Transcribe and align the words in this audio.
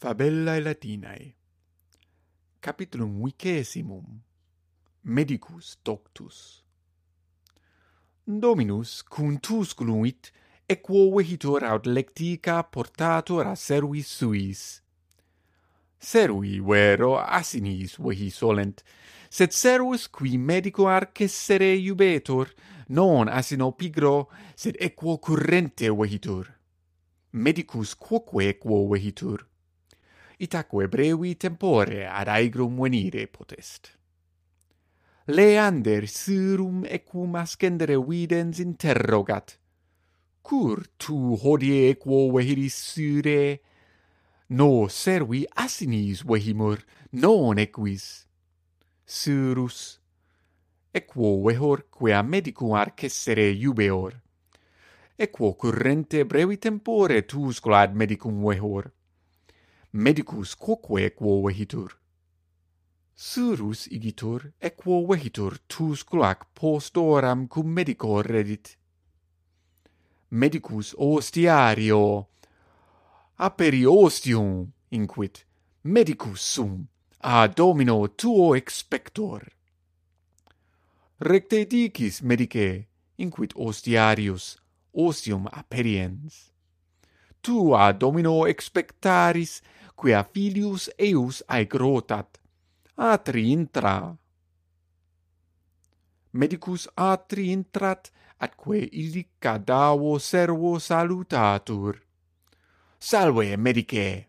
Fabellae 0.00 0.60
Latinae 0.60 1.34
Capitulum 2.62 3.22
vicesimum. 3.22 4.22
Medicus 5.04 5.76
doctus. 5.84 6.64
Dominus 8.26 9.02
cum 9.02 9.36
tusculum 9.36 10.06
equo 10.66 11.02
vehitor 11.16 11.64
aut 11.64 11.84
lectica 11.84 12.62
portator 12.62 13.46
a 13.46 13.54
servis 13.54 14.06
suis. 14.06 14.80
Servi 15.98 16.60
vero 16.60 17.18
asinis 17.18 17.98
vehi 17.98 18.30
solent 18.30 18.82
sed 19.28 19.52
servus 19.52 20.08
qui 20.08 20.38
medico 20.38 20.88
arcessere 20.88 21.74
iubetor 21.74 22.54
non 22.88 23.28
asino 23.28 23.70
pigro 23.72 24.30
sed 24.56 24.80
equo 24.80 25.18
currente 25.18 25.90
vehitur. 25.90 26.48
Medicus 27.32 27.94
quoque 27.94 28.48
equo 28.48 28.88
vehitur 28.88 29.49
itaque 30.40 30.88
brevi 30.88 31.36
tempore 31.36 32.06
ad 32.06 32.28
aegrum 32.28 32.80
venire 32.80 33.26
potest. 33.26 33.98
Leander 35.26 36.08
sirum 36.08 36.84
equum 36.88 37.34
ascendere 37.36 37.98
videns 38.00 38.58
interrogat. 38.58 39.58
Cur 40.40 40.80
tu 40.96 41.36
hodie 41.42 41.90
equo 41.90 42.30
vehiris 42.32 42.78
sire? 42.92 43.60
No 44.48 44.88
servi 44.88 45.44
asinis 45.54 46.24
vehimur, 46.24 46.80
non 47.10 47.58
equis. 47.58 48.26
Sirus, 49.04 50.00
equo 50.90 51.42
vehor 51.44 51.84
quea 51.90 52.22
medicum 52.22 52.72
arcessere 52.72 53.50
iubeor. 53.50 54.16
Equo 55.16 55.52
currente 55.54 56.24
brevi 56.24 56.56
tempore 56.58 57.26
tuscula 57.26 57.80
ad 57.80 57.94
medicum 57.94 58.40
vehor 58.42 58.90
medicus 59.92 60.54
quoque 60.54 61.10
quo 61.10 61.42
vehitur. 61.42 61.98
Surus 63.14 63.86
igitur, 63.86 64.52
equo 64.60 65.06
vehitur 65.06 65.58
tus 65.66 66.02
culac 66.02 66.46
post 66.54 66.96
oram 66.96 67.48
cum 67.48 67.66
medico 67.66 68.22
redit. 68.22 68.76
Medicus 70.30 70.94
ostiario, 70.96 72.28
aperi 73.36 73.84
ostium, 73.84 74.72
inquit, 74.90 75.44
medicus 75.82 76.40
sum, 76.40 76.86
a 77.20 77.48
domino 77.48 78.06
tuo 78.08 78.54
expector. 78.54 79.42
Recte 81.18 81.66
dicis 81.66 82.22
medice, 82.22 82.86
inquit 83.18 83.52
ostiarius, 83.56 84.56
ostium 84.94 85.48
aperiens 85.52 86.49
tua 87.40 87.92
domino 87.92 88.46
expectaris, 88.46 89.60
quia 89.94 90.22
filius 90.24 90.90
eius 90.98 91.42
aegrotat. 91.46 92.38
Atri 92.96 93.50
intra. 93.52 94.16
Medicus 96.32 96.86
atri 96.94 97.50
intrat, 97.50 98.10
atque 98.38 98.78
illi 98.78 99.26
cadavo 99.38 100.18
servo 100.18 100.78
salutatur. 100.78 101.98
Salve, 102.98 103.56
medice! 103.56 104.28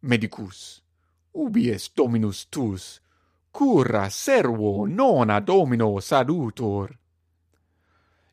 Medicus, 0.00 0.80
ubi 1.32 1.68
est 1.68 1.92
dominus 1.94 2.46
tus? 2.48 3.00
Cura 3.50 4.08
servo 4.08 4.86
nona 4.86 5.40
domino 5.40 6.00
salutor. 6.00 6.96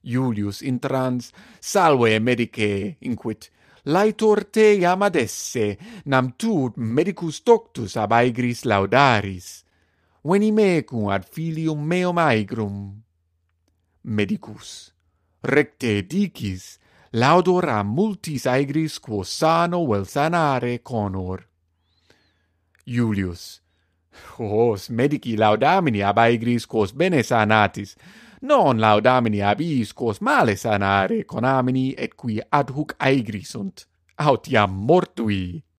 Iulius 0.07 0.61
intrans, 0.63 1.33
salve 1.59 2.19
medice, 2.23 2.95
inquit, 3.03 3.49
laetor 3.91 4.45
te 4.51 4.69
iam 4.79 5.03
adesse, 5.03 5.75
nam 6.05 6.33
tu 6.39 6.71
medicus 6.77 7.41
doctus 7.43 7.97
ab 7.99 8.15
aegris 8.15 8.63
laudaris. 8.65 9.49
Veni 10.27 10.51
mecum 10.51 11.11
ad 11.11 11.27
filium 11.27 11.83
meum 11.87 12.17
aegrum. 12.19 12.79
Medicus, 14.03 14.91
recte 15.43 16.01
dicis, 16.07 16.77
laudor 17.11 17.69
a 17.71 17.83
multis 17.83 18.47
aegris 18.47 18.99
quo 18.99 19.23
sano 19.23 19.85
vel 19.87 20.07
sanare 20.07 20.79
conor. 20.83 21.43
Iulius, 22.87 23.61
Hos 24.37 24.89
medici 24.99 25.35
laudamini 25.37 26.01
ab 26.03 26.19
aegris 26.23 26.65
quos 26.65 26.93
bene 26.93 27.23
sanatis, 27.23 27.95
non 28.41 28.77
laudamini 28.77 29.41
abis 29.41 29.93
quos 29.93 30.19
male 30.19 30.55
sanare 30.55 31.25
conamini 31.25 31.93
et 31.93 32.15
qui 32.15 32.41
ad 32.49 32.69
hoc 32.69 32.93
aegri 32.97 33.43
sunt. 33.43 33.87
Autiam 34.15 34.71
mortui. 34.71 35.67